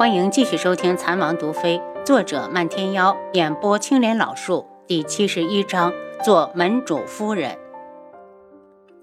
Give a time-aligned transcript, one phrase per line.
[0.00, 5.92] 欢迎继续收听《残王毒妃》，作者漫天妖，演播青莲老树，第七十一章，
[6.24, 7.58] 做门主夫人。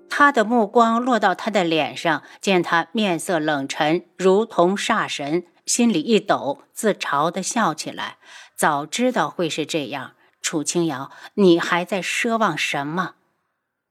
[0.09, 8.17] 他的目光落到他的脸上，见他面色冷沉，如同煞神，心里一抖，自嘲的笑起来。
[8.55, 13.13] 早知道会是这样，楚清瑶，你还在奢望什么？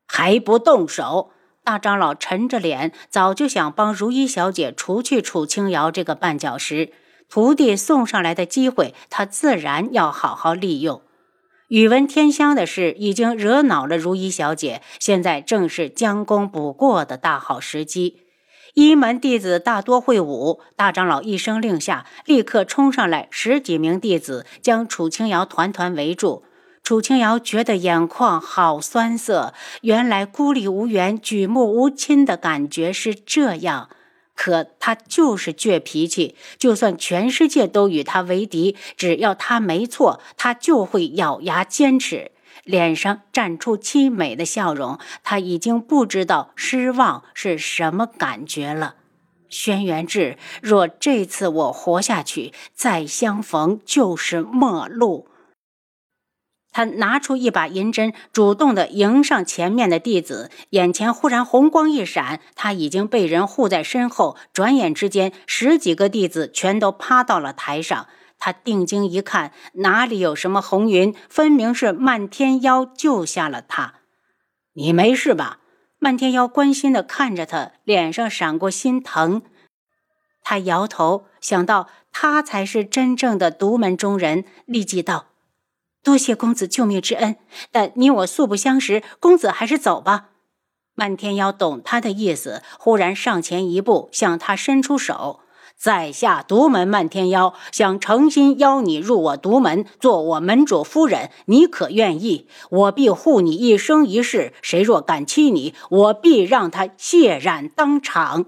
[0.09, 1.31] 还不动手！
[1.67, 6.93] 大长老沉着脸，早就想帮如一小姐除去楚清瑶这个绊脚石。
[7.29, 11.03] 徒弟送上来的机会，他自然要好好利用。
[11.67, 18.21] 宇文天香的事已经惹恼了如一小姐，现在正是将功补过的大好时机。
[18.75, 26.45] 一门弟子大多会武，大长老一声令下，立刻冲上来十几名弟子，将楚清瑶团团围住。
[26.87, 33.91] 楚清瑶觉得眼眶好酸涩，原来孤立无援、举目无亲的感觉是这样。
[34.37, 42.31] 可他就是倔脾气，就算全世界都与他为敌，只要他没错，他就会咬牙坚持。
[42.63, 48.95] 脸上绽出凄美的笑容，他已经不知道失望是什么感觉了。
[49.49, 55.27] 轩辕志，若这次我活下去，再相逢就是陌路。
[56.77, 64.37] 他拿出一把银针，主动的迎上前面的弟子，眼前忽然红光一闪，他已经被人护在身后。
[64.53, 68.09] 转眼之间，十几个弟子全都趴到了台上。
[68.39, 73.95] 他定睛一看，哪里有什么红云，分明是漫天妖救下了他。
[74.75, 75.61] 你没事吧？
[75.99, 79.41] 漫天妖关心的看着他，脸上闪过心疼。
[80.43, 85.29] 他摇头，想到他才是真正的独门中人，立即道。
[86.07, 87.35] 多谢公子救命之恩，
[87.73, 90.27] 但你我素不相识，公子还是走吧。
[90.95, 95.41] 漫天妖懂他的意思，忽然上前一步，向他伸出手。
[95.77, 102.47] 在下独门漫天妖，想诚心邀你入我独门，做我门主夫人，你可愿意？
[102.71, 104.53] 我必护你一生一世。
[104.63, 108.47] 谁若敢欺你，我必让他血染当场。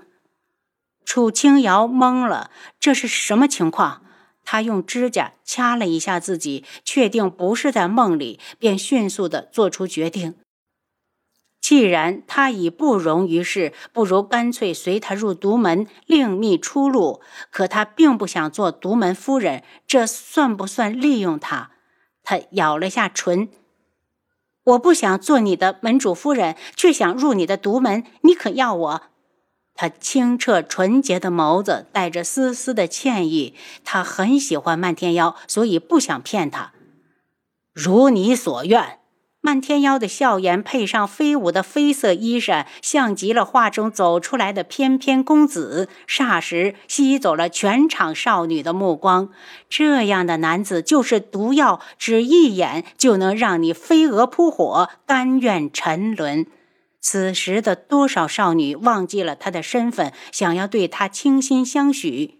[1.05, 4.03] 楚清瑶懵了，这是什么情况？
[4.51, 10.37] 他用指甲掐了一下自己，确定不是在梦里，便迅速的做出决定。
[11.61, 17.21] 既然他已不容于世，不如干脆随他入独门，另觅出路。
[17.51, 21.73] 可他并不想做独门夫人，这算不算利用他？
[22.23, 23.51] 他咬了下唇
[24.65, 29.03] ：“我不想做你的门主夫人，却想入你的独门，你可要我？”
[29.81, 33.55] 他清澈纯洁的眸子带着丝丝的歉意。
[33.85, 36.73] 他很喜欢漫天妖，所以不想骗他。
[37.73, 38.99] 如你所愿。
[39.41, 49.31] 漫天妖的笑颜配上飞舞的绯色衣衫，像极了画中走出来的翩翩公子，霎时吸走了全场少女的目光。
[49.69, 56.45] 这样的男子就是毒药，只一眼就能让你飞蛾扑火，甘愿沉沦。
[57.01, 62.37] 此时的多少少女忘记了他的身份，想要对他倾心相许。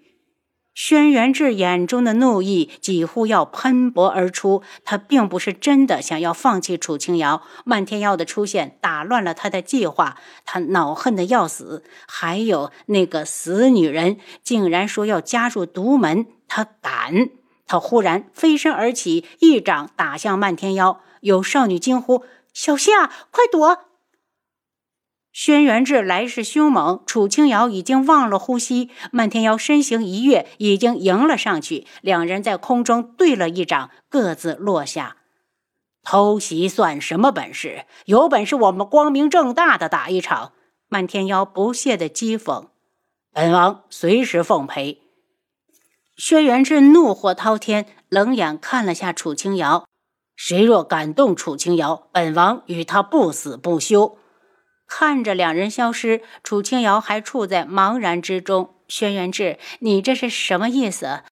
[0.75, 4.63] 轩辕志眼中的怒意几乎要喷薄而出。
[4.85, 10.17] 他并不是真的想要放弃楚清瑶，漫天妖的出现打乱了他的计划。
[10.45, 17.31] 他恼恨的要死，还有那个死女人竟然说要加入独门，他敢！
[17.67, 21.01] 他忽然飞身而起，一掌打向漫天妖。
[21.23, 23.87] 有少女惊呼：“小心啊，快躲！”
[25.41, 28.91] 轩辕志来势凶猛，楚清瑶已经忘了呼吸。
[29.13, 31.87] 漫天妖身形一跃，已经迎了上去。
[32.01, 35.19] 两人在空中对了一掌，各自落下。
[36.03, 37.85] 偷袭算什么本事？
[38.07, 40.55] 有本事我们光明正大的打一场！
[40.89, 42.71] 漫天妖不屑的讥讽。
[43.33, 45.03] 本王随时奉陪。
[46.17, 49.87] 轩辕志怒火滔天，冷眼看了下楚清瑶。
[50.35, 54.19] 谁若敢动楚清瑶，本王与他不死不休。
[54.89, 58.75] 看着两人消失，楚清瑶还处在茫然之中。
[58.89, 61.23] 轩辕志，你这是什么意思？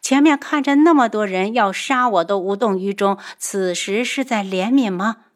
[0.00, 5.26] 前面看着那么多人要杀我，都无动于衷，此时是在怜悯吗？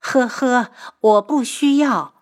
[0.00, 2.14] 呵呵，我不需要。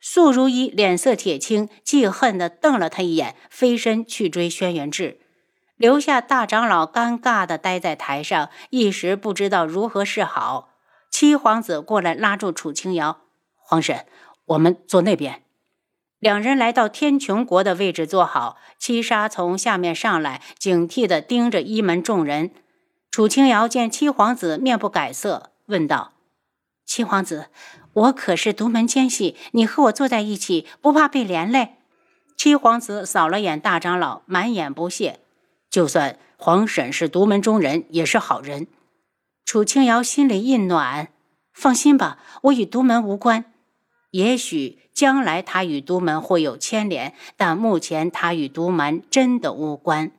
[0.00, 5.20] 素如意脸色铁青，记恨地瞪了他一眼，飞身去追轩辕志，
[5.76, 10.70] 留下大长老尴尬地待在台上，一时不知道如何是好。
[11.08, 13.20] 七皇子过来拉住楚清瑶。
[13.66, 14.04] 皇婶，
[14.44, 15.42] 我们坐那边。
[16.18, 18.56] 两人来到天穹国的位置坐好。
[18.78, 22.50] 七杀从下面上来，警惕地盯着一门众人。
[23.10, 26.12] 楚清瑶见七皇子面不改色，问道
[26.84, 27.48] ：“七皇子，
[27.92, 31.76] 我可是独门奸细，你和我坐在一起，不怕被连累？”
[32.36, 35.20] 七皇子扫了眼大长老，满眼不屑。
[35.70, 38.66] 就算皇婶是独门中人，也是好人。
[39.44, 41.08] 楚清瑶心里一暖，
[41.52, 43.44] 放心吧，我与独门无关。
[44.14, 50.12] 也许将来他与独门会有牵连，但目前他与独门真的无关。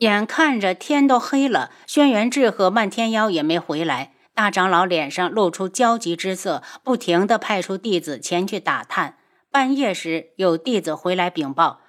[0.00, 9.16] 眼看着天都黑了，轩辕志和漫天妖也没回来，大长老脸上露出焦急之色，不停地派出弟子前去打探。
[9.50, 11.80] 半夜时，有弟子回来禀报：“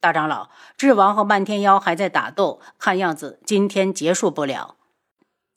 [0.00, 4.76] 大长老，智王和漫天妖还在打斗，看样子今天结束不了。”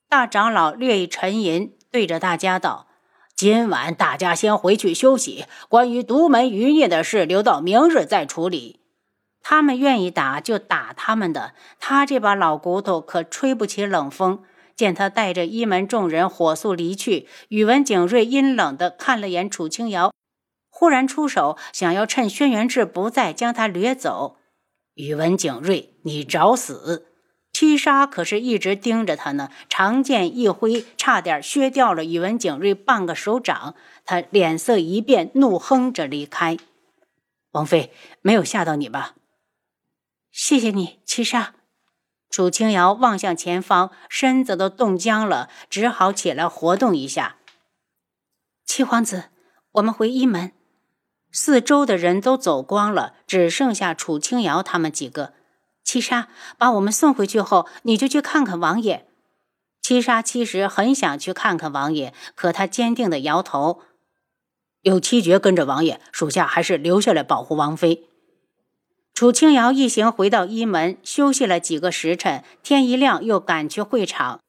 [0.10, 2.88] 大长老略一沉吟，对着大家道
[3.40, 8.82] ：“今晚大家先回去休息，关于独门余孽的事，留到明日再处理。
[9.42, 14.44] 他们愿意打就打他们的，他这把老骨头可吹不起冷风。”
[14.76, 20.12] 见他带着一门众人火速离去，宇文景睿阴冷地看了眼楚清瑶。
[20.70, 24.36] 忽然出手，想要趁轩辕志不在将他掠走。
[24.96, 27.09] 宇文景睿，你找死！
[27.60, 33.76] 七杀可是一直盯着他呢，长剑一挥，差点削掉了宇文景睿半个手掌。
[34.06, 36.58] 他脸色一变，怒哼着离开。
[37.52, 37.92] 王妃，
[38.22, 39.14] 没有吓到你吧？
[40.32, 41.54] 谢谢你，七杀。
[42.30, 47.36] 楚清瑶望向前方，身子都冻僵了，只好起来活动一下。
[48.66, 49.26] 七皇子，
[49.74, 50.54] 我们回一门。
[51.30, 55.34] 四周的人都走光了，只剩下楚清瑶他们几个。
[55.84, 56.28] 七杀
[56.58, 59.08] 把我们送回去后，你就去看看王爷。
[59.82, 63.82] 七杀其实很想去看看王爷，可他坚定的摇头。
[64.82, 68.08] 有七绝跟着王爷，属下还是留下来保护王妃。
[69.14, 74.40] 楚清瑶一行回到一门，休息了几个时辰，天一亮又赶去会场。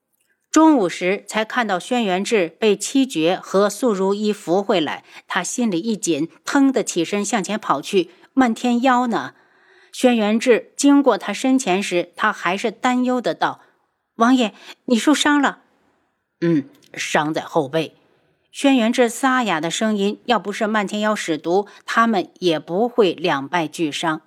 [0.50, 8.10] 中午时才看到轩辕志被七绝和素如一扶回来，他心里一紧，腾的起身向前跑去。
[8.34, 9.34] 漫天妖呢？
[9.92, 13.60] 轩辕志经过他身前时，他还是担忧的道
[14.16, 14.54] ：“王爷，
[14.86, 15.62] 你受伤了
[16.40, 17.96] ？”“嗯，伤在后背。”
[18.52, 24.22] 轩辕志沙哑的声音，要不是漫天妖使毒，他们也不会两败俱伤。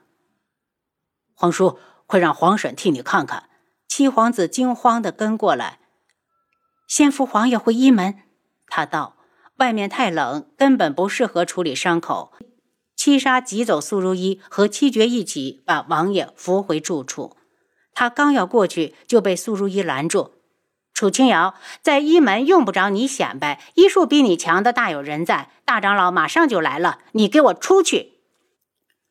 [1.33, 3.49] 皇叔，快让皇婶替你看看。
[3.87, 5.79] 七皇子惊慌的跟过来。
[6.87, 8.19] 先扶皇爷回医门，
[8.67, 9.17] 他道
[9.57, 12.33] ：“外面太冷，根本不适合处理伤口。”
[13.03, 17.35] 七杀急走苏如意和七绝一起把王爷扶回住处。
[17.93, 20.35] 他刚要过去，就被苏如意拦住
[20.95, 25.49] ：“楚清瑶，在一门用不着你显摆，医术比你强的大有人在。
[25.65, 28.13] 大长老马上就来了，你给我出去！”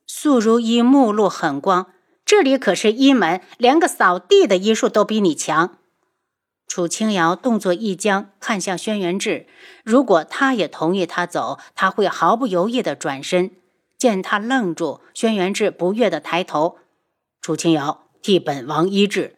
[0.09, 1.89] 苏如意目露狠光
[2.25, 5.77] ：“这里可是一门，连个扫地的医术都比你强。”
[6.67, 9.47] 楚清瑶动作一僵，看向轩辕志。
[9.85, 13.51] 如果他也同意他走，他会毫不犹豫地转身。
[14.03, 16.79] 见他愣住，轩辕志不悦地抬头
[17.41, 19.37] ：“楚清瑶，替本王医治。”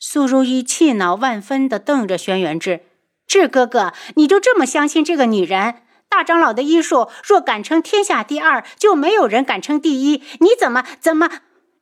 [0.00, 2.80] 苏如意气恼万分地瞪着轩辕志
[3.28, 5.82] ：“志哥哥，你就这么相信这个女人？
[6.08, 10.22] 大长老的医术若敢称天下第二，就没有人敢称第一。
[10.40, 11.28] 你怎么怎么？”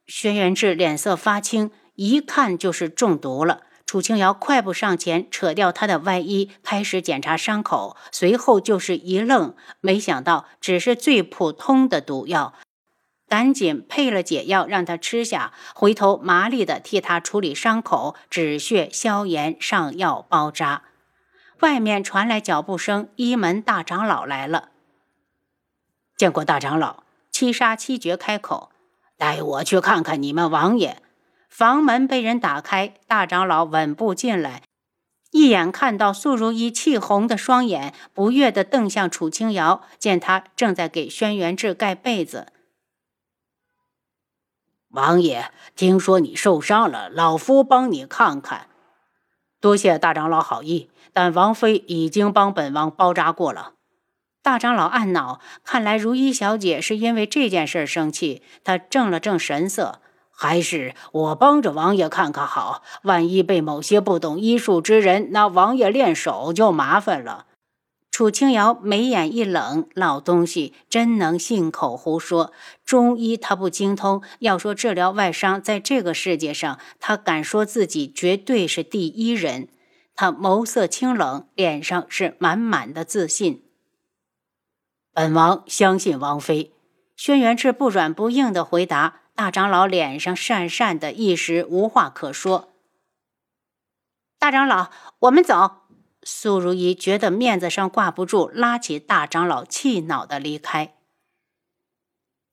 [0.05, 3.61] 轩辕志脸色发青，一看就是中毒了。
[3.89, 7.97] 楚清瑶快步上前，扯掉他的外衣，开始检查伤口。
[8.13, 12.53] 随后就是一愣，没想到只是最普通的毒药，
[13.27, 15.55] 赶紧配了解药让他吃下。
[15.75, 20.83] 回头麻利的替他处理伤口，止血消炎，上药包扎。
[21.61, 24.69] 外面传来脚步声，一门大长老来了。
[26.15, 28.71] 见过大长老，七杀七绝开口，
[29.17, 31.01] 带我去看看你们王爷。
[31.49, 34.63] 房门被人打开，大长老稳步进来，
[35.33, 39.83] 一眼看到素如意气红的双眼，不悦地瞪向楚清瑶。
[39.99, 42.53] 见他正在给轩辕志盖被子，
[44.91, 48.69] 王爷，听说你受伤了，老夫帮你看看。
[49.61, 53.73] 多谢大长老好意，但王妃已经帮本王包扎过了。
[54.41, 58.43] 大长老暗恼，看来如意小姐是因为这件事生气。
[58.63, 60.01] 他正了正神色。
[60.41, 67.47] 还是我帮着王爷看看好，万一被某些不懂医术之人拿王爷练手，就麻烦了。
[68.13, 72.53] 楚清瑶眉眼一冷，老东西真能信口胡说。
[72.85, 79.67] 中医他不精通，要说治疗外伤，在这个世界上，他敢说自己绝对是第一人。
[80.15, 83.65] 他眸色清冷，脸上是满满的自信。
[85.13, 86.71] 本王相信王妃。
[87.17, 89.23] 轩辕志不软不硬的回答。
[89.39, 92.73] 大长老脸上讪讪的，一时无话可说。
[94.37, 94.91] 大长老，
[95.21, 95.83] 我们走。
[96.25, 100.97] 苏如意觉得面子上挂不住，拉起大长老，气恼的离开。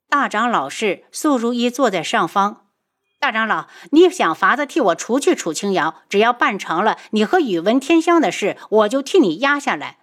[0.08, 2.68] 大长老是苏如意坐在上方。
[3.20, 9.98] 大长老，你想法子替我除去楚清瑶，只要办成了，你和宇文天香的事，我就替你压下来。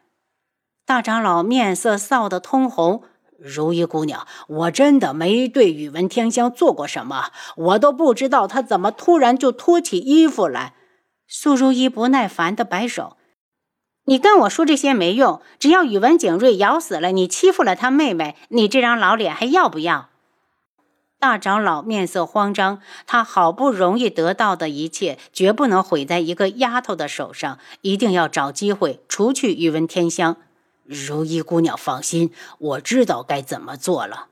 [0.84, 3.04] 大长老面色臊得通红。
[3.42, 10.74] 如意姑娘，我真的没对宇文天香做过什么，我都不知道她怎么突然就脱起衣服来。
[11.26, 13.16] 苏如意不耐烦地摆手。
[14.04, 20.08] 你跟我说这些没用，只要宇文景睿咬死了你，欺负了他妹妹，你这张老脸还要不要？
[21.18, 30.36] 大长老面色慌张，他好不容易得到的一切，绝不能毁在一个丫头的手上，一定要找机会除去宇文天香。
[30.84, 34.28] 如意姑娘放心，我知道该怎么做了。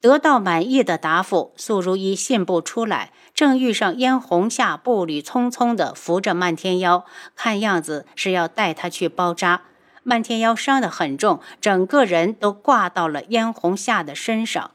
[0.00, 3.12] 得到满意的答复，素如意信步出来。
[3.34, 7.04] 正遇上燕红夏步履匆匆地扶着漫天妖，
[7.34, 9.62] 看样子是要带他去包扎。
[10.02, 14.70] 漫天妖伤得很重，整个人都挂到了燕红夏的身上。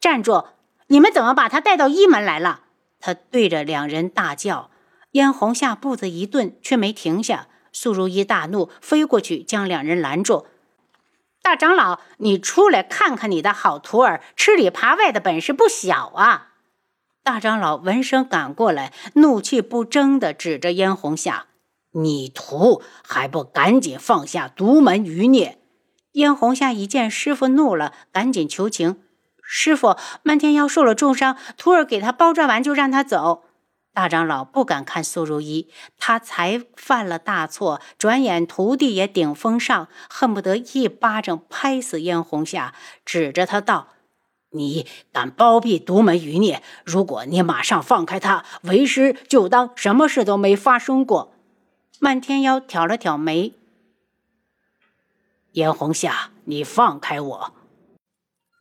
[0.00, 0.46] 站住！
[0.88, 2.62] 你们怎么把他带到医门来了？
[2.98, 4.70] 他对着两人大叫。
[5.12, 7.46] 燕红夏步子一顿，却没停下。
[7.74, 10.46] 素如意大怒，飞过去将两人拦住。
[11.42, 16.52] 大长老，你出来看看你的好徒儿，吃里扒外的本事不小啊！
[17.22, 21.46] 大长老闻声赶过来，怒气不争地指着燕红夏
[21.92, 25.58] ：“你徒还不赶紧放下独门余孽！”
[26.12, 29.02] 燕红夏一见师傅怒了，赶紧求情
[29.42, 33.44] ：“师傅，漫天妖受了重伤，徒儿给他包扎完就让他走。”
[33.94, 42.74] 大长老不敢看苏如意，他才犯了大错，转眼徒弟也顶风上，恨不得一巴掌拍死燕红霞，
[43.04, 43.90] 指着他道
[44.50, 46.60] ：“你敢包庇独门余孽？
[46.84, 51.32] 如果你马上放开他，为师就当什么事都没发生过。”
[52.00, 53.54] 漫天妖挑了挑眉
[55.52, 57.54] ：“燕红霞，你放开我。”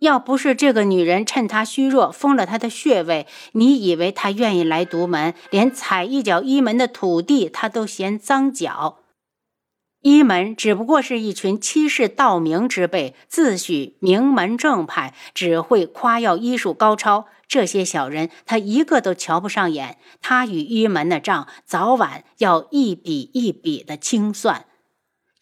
[0.04, 5.34] 要不是这个女人趁他虚弱封了他的穴位，你以为他愿意来独门？
[5.50, 9.00] 连踩一脚一门的土地，他都嫌脏脚。
[10.02, 17.28] 一门只不过是一群欺世盗名之辈，自诩名门正派，只会夸耀医术高超。
[17.48, 19.98] 这些小人，他一个都瞧不上眼。
[20.22, 24.66] 他与一门的账，早晚要一笔一笔的清算。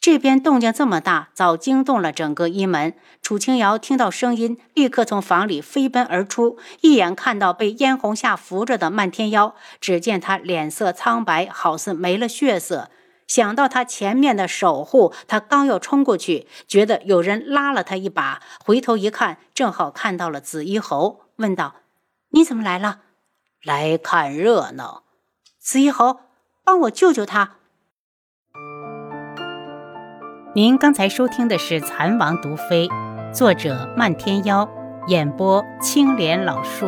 [0.01, 2.95] 这边动静这么大，早惊动了整个一门。
[3.21, 12.89] 楚清瑶听到声音，立刻从房里飞奔而出，一眼看到被嫣红下扶着的漫天妖，只见他脸色苍白，好似没了血色。
[13.27, 21.75] 想到他前面的守护，他刚要冲过去，觉得有人拉了他一把，回头一看，正好看到了紫衣侯，问道
[22.33, 23.01] ：“你怎么来了
[23.61, 25.03] ？”“来看热闹。”
[25.61, 26.21] 紫衣侯，
[26.63, 27.57] 帮我救救他。
[30.53, 32.85] 您刚才收听的是《蚕王毒妃》，
[33.33, 34.69] 作者漫天妖，
[35.07, 36.87] 演播青莲老树。